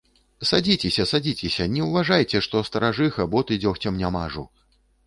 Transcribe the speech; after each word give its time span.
Садзіцеся, 0.51 1.05
садзіцеся, 1.11 1.67
не 1.75 1.81
ўважайце, 1.91 2.43
што 2.49 2.65
старажыха, 2.71 3.21
боты 3.37 3.63
дзёгцем 3.65 3.93
не 4.03 4.17
мажу. 4.19 4.51